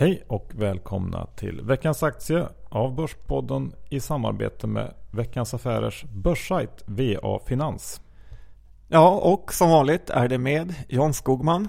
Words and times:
Hej 0.00 0.22
och 0.26 0.50
välkomna 0.54 1.26
till 1.26 1.60
veckans 1.62 2.02
aktie 2.02 2.48
av 2.68 2.94
Börspodden 2.94 3.72
i 3.88 4.00
samarbete 4.00 4.66
med 4.66 4.94
Veckans 5.10 5.54
Affärers 5.54 6.04
börssajt 6.04 6.84
VA 6.86 7.40
Finans. 7.46 8.00
Ja, 8.88 9.10
och 9.10 9.52
som 9.52 9.70
vanligt 9.70 10.10
är 10.10 10.28
det 10.28 10.38
med 10.38 10.74
John 10.88 11.14
Skogman 11.14 11.68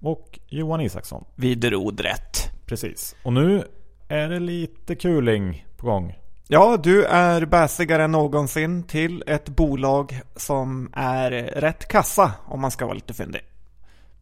och 0.00 0.38
Johan 0.46 0.80
Isaksson 0.80 1.24
vid 1.34 1.64
rodret. 1.64 2.50
Precis. 2.66 3.16
Och 3.24 3.32
nu 3.32 3.64
är 4.08 4.28
det 4.28 4.40
lite 4.40 4.94
kuling 4.94 5.66
på 5.76 5.86
gång. 5.86 6.18
Ja, 6.48 6.76
du 6.82 7.04
är 7.04 7.46
bäsigare 7.46 8.04
än 8.04 8.12
någonsin 8.12 8.82
till 8.82 9.24
ett 9.26 9.48
bolag 9.48 10.20
som 10.36 10.90
är 10.92 11.30
rätt 11.56 11.88
kassa 11.88 12.32
om 12.46 12.60
man 12.60 12.70
ska 12.70 12.84
vara 12.84 12.94
lite 12.94 13.14
fyndig. 13.14 13.42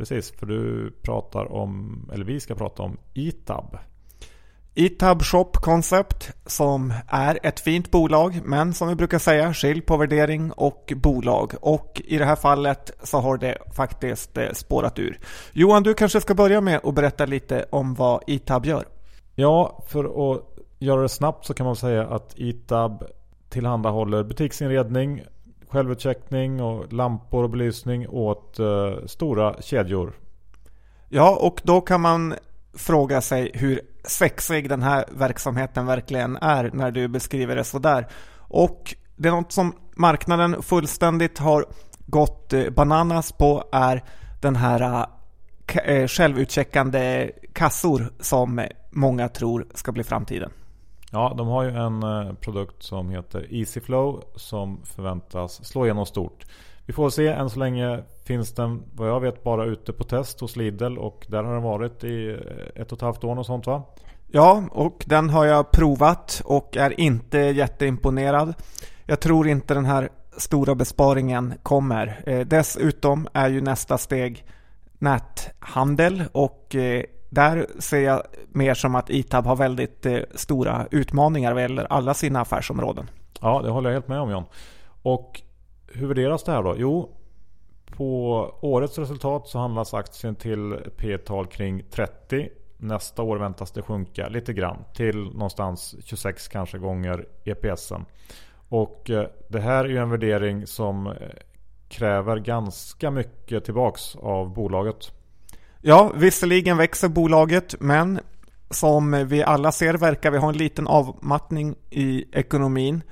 Precis, 0.00 0.30
för 0.30 0.46
du 0.46 0.90
pratar 1.02 1.52
om, 1.52 2.02
eller 2.12 2.24
vi 2.24 2.40
ska 2.40 2.54
prata 2.54 2.82
om 2.82 2.96
Itab. 3.14 3.78
Itab 4.74 5.22
Shop 5.22 5.50
Concept 5.52 6.30
som 6.46 6.94
är 7.08 7.38
ett 7.42 7.60
fint 7.60 7.90
bolag 7.90 8.40
men 8.44 8.74
som 8.74 8.88
vi 8.88 8.94
brukar 8.94 9.18
säga 9.18 9.54
skilj 9.54 9.80
på 9.80 9.96
värdering 9.96 10.52
och 10.52 10.92
bolag 10.96 11.54
och 11.60 12.02
i 12.04 12.18
det 12.18 12.24
här 12.24 12.36
fallet 12.36 12.90
så 13.02 13.18
har 13.18 13.38
det 13.38 13.58
faktiskt 13.76 14.38
eh, 14.38 14.52
spårat 14.52 14.98
ur. 14.98 15.18
Johan, 15.52 15.82
du 15.82 15.94
kanske 15.94 16.20
ska 16.20 16.34
börja 16.34 16.60
med 16.60 16.80
att 16.84 16.94
berätta 16.94 17.26
lite 17.26 17.66
om 17.70 17.94
vad 17.94 18.22
Itab 18.26 18.66
gör? 18.66 18.84
Ja, 19.34 19.84
för 19.88 20.32
att 20.32 20.44
göra 20.78 21.02
det 21.02 21.08
snabbt 21.08 21.46
så 21.46 21.54
kan 21.54 21.66
man 21.66 21.76
säga 21.76 22.06
att 22.06 22.38
Itab 22.38 23.04
tillhandahåller 23.48 24.24
butiksinredning, 24.24 25.22
självutcheckning 25.70 26.62
och 26.62 26.92
lampor 26.92 27.44
och 27.44 27.50
belysning 27.50 28.08
åt 28.08 28.58
eh, 28.58 29.06
stora 29.06 29.62
kedjor. 29.62 30.12
Ja, 31.08 31.36
och 31.40 31.60
då 31.64 31.80
kan 31.80 32.00
man 32.00 32.34
fråga 32.74 33.20
sig 33.20 33.50
hur 33.54 33.80
sexig 34.04 34.68
den 34.68 34.82
här 34.82 35.04
verksamheten 35.10 35.86
verkligen 35.86 36.36
är 36.36 36.70
när 36.72 36.90
du 36.90 37.08
beskriver 37.08 37.56
det 37.56 37.64
sådär. 37.64 38.06
Och 38.36 38.94
det 39.16 39.28
är 39.28 39.32
något 39.32 39.52
som 39.52 39.72
marknaden 39.96 40.62
fullständigt 40.62 41.38
har 41.38 41.64
gått 42.06 42.52
eh, 42.52 42.70
bananas 42.70 43.32
på 43.32 43.64
är 43.72 44.04
den 44.40 44.56
här 44.56 45.06
eh, 45.66 45.94
eh, 45.94 46.06
självutcheckande 46.06 47.30
kassor 47.52 48.12
som 48.20 48.66
många 48.90 49.28
tror 49.28 49.66
ska 49.74 49.92
bli 49.92 50.04
framtiden. 50.04 50.50
Ja, 51.10 51.34
de 51.36 51.48
har 51.48 51.62
ju 51.62 51.70
en 51.70 52.02
eh, 52.02 52.32
produkt 52.32 52.82
som 52.82 53.10
heter 53.10 53.46
EasyFlow 53.50 54.24
som 54.34 54.80
förväntas 54.84 55.64
slå 55.64 55.84
igenom 55.84 56.06
stort. 56.06 56.44
Vi 56.86 56.92
får 56.92 57.10
se, 57.10 57.28
än 57.28 57.50
så 57.50 57.58
länge 57.58 58.02
finns 58.24 58.52
den 58.52 58.82
vad 58.94 59.08
jag 59.08 59.20
vet 59.20 59.44
bara 59.44 59.64
ute 59.64 59.92
på 59.92 60.04
test 60.04 60.40
hos 60.40 60.56
Lidl 60.56 60.98
och 60.98 61.26
där 61.28 61.42
har 61.42 61.54
den 61.54 61.62
varit 61.62 62.04
i 62.04 62.28
eh, 62.28 62.82
ett 62.82 62.92
och 62.92 62.98
ett 62.98 63.02
halvt 63.02 63.24
år 63.24 63.38
och 63.38 63.46
sånt 63.46 63.66
va? 63.66 63.82
Ja, 64.26 64.64
och 64.70 65.04
den 65.06 65.30
har 65.30 65.44
jag 65.44 65.70
provat 65.70 66.42
och 66.44 66.76
är 66.76 67.00
inte 67.00 67.38
jätteimponerad. 67.38 68.54
Jag 69.06 69.20
tror 69.20 69.48
inte 69.48 69.74
den 69.74 69.84
här 69.84 70.08
stora 70.36 70.74
besparingen 70.74 71.54
kommer. 71.62 72.22
Eh, 72.26 72.40
dessutom 72.40 73.28
är 73.32 73.48
ju 73.48 73.60
nästa 73.60 73.98
steg 73.98 74.44
näthandel 74.98 76.24
och 76.32 76.76
där 77.30 77.66
ser 77.78 78.00
jag 78.00 78.22
mer 78.48 78.74
som 78.74 78.94
att 78.94 79.10
Itab 79.10 79.46
har 79.46 79.56
väldigt 79.56 80.06
eh, 80.06 80.18
stora 80.34 80.86
utmaningar 80.90 81.52
vad 81.52 81.62
gäller 81.62 81.84
alla 81.92 82.14
sina 82.14 82.40
affärsområden. 82.40 83.10
Ja, 83.40 83.62
det 83.62 83.70
håller 83.70 83.90
jag 83.90 83.94
helt 83.94 84.08
med 84.08 84.20
om 84.20 84.30
John. 84.30 84.44
Och 85.02 85.40
hur 85.86 86.06
värderas 86.06 86.44
det 86.44 86.52
här 86.52 86.62
då? 86.62 86.74
Jo, 86.78 87.16
på 87.96 88.40
årets 88.60 88.98
resultat 88.98 89.48
så 89.48 89.58
handlas 89.58 89.94
aktien 89.94 90.34
till 90.34 90.76
P-tal 90.96 91.46
kring 91.46 91.82
30. 91.90 92.48
Nästa 92.76 93.22
år 93.22 93.36
väntas 93.36 93.72
det 93.72 93.82
sjunka 93.82 94.28
lite 94.28 94.52
grann 94.52 94.84
till 94.94 95.16
någonstans 95.16 95.96
26 96.04 96.48
kanske 96.48 96.78
gånger 96.78 97.26
EPSen. 97.44 98.04
Och 98.68 99.10
eh, 99.10 99.26
det 99.48 99.60
här 99.60 99.84
är 99.84 99.88
ju 99.88 99.96
en 99.96 100.10
värdering 100.10 100.66
som 100.66 101.06
eh, 101.06 101.12
kräver 101.88 102.36
ganska 102.36 103.10
mycket 103.10 103.64
tillbaks 103.64 104.16
av 104.16 104.52
bolaget. 104.54 105.19
Ja, 105.82 106.12
visserligen 106.14 106.76
växer 106.76 107.08
bolaget, 107.08 107.74
men 107.80 108.20
som 108.70 109.26
vi 109.28 109.42
alla 109.42 109.72
ser 109.72 109.94
verkar 109.94 110.30
vi 110.30 110.38
ha 110.38 110.48
en 110.48 110.56
liten 110.56 110.86
avmattning 110.86 111.74
i 111.90 112.24
ekonomin. 112.32 113.02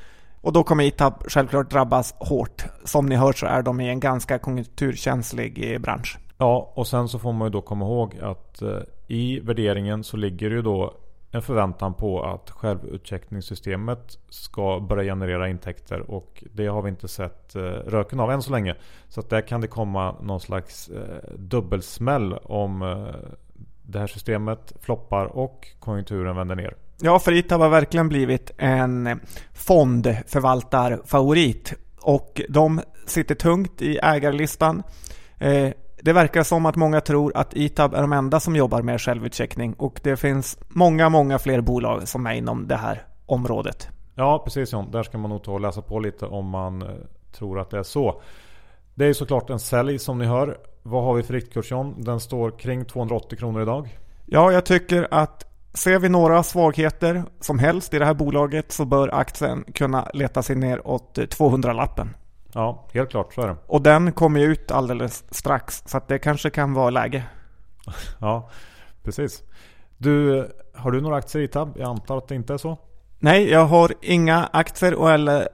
Och 0.40 0.52
då 0.52 0.62
kommer 0.62 0.84
Itab 0.84 1.14
självklart 1.28 1.70
drabbas 1.70 2.14
hårt. 2.18 2.64
Som 2.84 3.06
ni 3.06 3.16
hör 3.16 3.32
så 3.32 3.46
är 3.46 3.62
de 3.62 3.80
i 3.80 3.88
en 3.88 4.00
ganska 4.00 4.38
konjunkturkänslig 4.38 5.72
eh, 5.72 5.78
bransch. 5.78 6.18
Ja, 6.38 6.72
och 6.74 6.86
sen 6.86 7.08
så 7.08 7.18
får 7.18 7.32
man 7.32 7.46
ju 7.46 7.52
då 7.52 7.60
komma 7.60 7.84
ihåg 7.84 8.18
att 8.22 8.62
eh, 8.62 8.78
i 9.06 9.40
värderingen 9.40 10.04
så 10.04 10.16
ligger 10.16 10.50
det 10.50 10.56
ju 10.56 10.62
då 10.62 10.94
en 11.30 11.42
förväntan 11.42 11.94
på 11.94 12.24
att 12.24 12.50
självutcheckningssystemet 12.50 14.18
ska 14.28 14.80
börja 14.80 15.12
generera 15.12 15.48
intäkter 15.48 16.10
och 16.10 16.44
det 16.52 16.66
har 16.66 16.82
vi 16.82 16.88
inte 16.88 17.08
sett 17.08 17.54
eh, 17.54 17.60
röken 17.62 18.20
av 18.20 18.30
än 18.30 18.42
så 18.42 18.52
länge. 18.52 18.74
Så 19.08 19.20
att 19.20 19.30
där 19.30 19.40
kan 19.40 19.60
det 19.60 19.66
komma 19.66 20.16
någon 20.22 20.40
slags 20.40 20.88
eh, 20.88 21.34
dubbelsmäll 21.38 22.32
om 22.32 22.82
eh, 22.82 23.06
det 23.82 23.98
här 23.98 24.06
systemet 24.06 24.72
floppar 24.80 25.24
och 25.24 25.68
konjunkturen 25.78 26.36
vänder 26.36 26.56
ner. 26.56 26.74
Ja, 27.00 27.18
för 27.18 27.32
Itab 27.32 27.60
har 27.60 27.68
verkligen 27.68 28.08
blivit 28.08 28.50
en 28.58 29.20
fondförvaltarfavorit 29.52 31.74
och 32.00 32.40
de 32.48 32.80
sitter 33.06 33.34
tungt 33.34 33.82
i 33.82 33.98
ägarlistan. 34.02 34.82
Eh, 35.38 35.70
det 36.02 36.12
verkar 36.12 36.42
som 36.42 36.66
att 36.66 36.76
många 36.76 37.00
tror 37.00 37.32
att 37.34 37.56
Itab 37.56 37.94
är 37.94 38.00
de 38.00 38.12
enda 38.12 38.40
som 38.40 38.56
jobbar 38.56 38.82
med 38.82 39.00
självutcheckning 39.00 39.74
och 39.74 40.00
det 40.02 40.16
finns 40.16 40.58
många, 40.68 41.08
många 41.08 41.38
fler 41.38 41.60
bolag 41.60 42.08
som 42.08 42.26
är 42.26 42.32
inom 42.32 42.68
det 42.68 42.76
här 42.76 43.06
området. 43.26 43.88
Ja, 44.14 44.42
precis 44.44 44.72
John. 44.72 44.90
Där 44.90 45.02
ska 45.02 45.18
man 45.18 45.30
nog 45.30 45.42
ta 45.42 45.52
och 45.52 45.60
läsa 45.60 45.82
på 45.82 45.98
lite 45.98 46.26
om 46.26 46.46
man 46.46 46.82
eh, 46.82 46.88
tror 47.32 47.60
att 47.60 47.70
det 47.70 47.78
är 47.78 47.82
så. 47.82 48.22
Det 48.94 49.06
är 49.06 49.12
såklart 49.12 49.50
en 49.50 49.60
sälj 49.60 49.98
som 49.98 50.18
ni 50.18 50.24
hör. 50.24 50.58
Vad 50.82 51.04
har 51.04 51.14
vi 51.14 51.22
för 51.22 51.34
riktkurs 51.34 51.70
John? 51.70 51.94
Den 51.98 52.20
står 52.20 52.50
kring 52.58 52.84
280 52.84 53.38
kronor 53.38 53.62
idag. 53.62 53.98
Ja, 54.26 54.52
jag 54.52 54.64
tycker 54.64 55.08
att 55.10 55.44
ser 55.74 55.98
vi 55.98 56.08
några 56.08 56.42
svagheter 56.42 57.24
som 57.40 57.58
helst 57.58 57.94
i 57.94 57.98
det 57.98 58.04
här 58.04 58.14
bolaget 58.14 58.72
så 58.72 58.84
bör 58.84 59.14
aktien 59.14 59.64
kunna 59.74 60.08
leta 60.14 60.42
sig 60.42 60.56
ner 60.56 60.86
åt 60.88 61.18
200-lappen. 61.18 62.14
Ja, 62.52 62.86
helt 62.92 63.10
klart 63.10 63.34
så 63.34 63.42
är 63.42 63.48
det. 63.48 63.56
Och 63.66 63.82
den 63.82 64.12
kommer 64.12 64.40
ju 64.40 64.46
ut 64.46 64.70
alldeles 64.70 65.24
strax 65.30 65.82
så 65.86 66.00
det 66.06 66.18
kanske 66.18 66.50
kan 66.50 66.74
vara 66.74 66.90
läge. 66.90 67.24
ja, 68.18 68.50
precis. 69.02 69.42
Du, 69.98 70.46
har 70.74 70.90
du 70.90 71.00
några 71.00 71.16
aktier 71.16 71.42
i 71.42 71.48
Tab? 71.48 71.76
Jag 71.76 71.88
antar 71.88 72.18
att 72.18 72.28
det 72.28 72.34
inte 72.34 72.54
är 72.54 72.58
så? 72.58 72.78
Nej, 73.18 73.50
jag 73.50 73.64
har 73.64 73.94
inga 74.02 74.48
aktier 74.52 74.94
och 74.94 75.08
heller, 75.08 75.48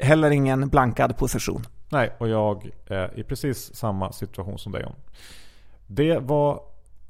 heller 0.00 0.30
ingen 0.30 0.68
blankad 0.68 1.16
position. 1.16 1.66
Nej, 1.88 2.12
och 2.18 2.28
jag 2.28 2.70
är 2.86 3.18
i 3.18 3.24
precis 3.24 3.74
samma 3.74 4.12
situation 4.12 4.58
som 4.58 4.72
dig. 4.72 4.86
Det 5.86 6.18
var 6.18 6.60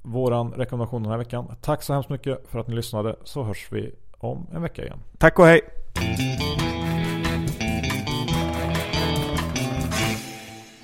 våran 0.03 0.53
rekommendation 0.53 1.03
den 1.03 1.11
här 1.11 1.19
veckan. 1.19 1.55
Tack 1.61 1.83
så 1.83 1.93
hemskt 1.93 2.11
mycket 2.11 2.49
för 2.49 2.59
att 2.59 2.69
ni 2.69 2.75
lyssnade 2.75 3.17
så 3.25 3.43
hörs 3.43 3.69
vi 3.71 3.95
om 4.19 4.47
en 4.53 4.63
vecka 4.63 4.83
igen. 4.83 4.99
Tack 5.19 5.39
och 5.39 5.47
hej! 5.47 5.61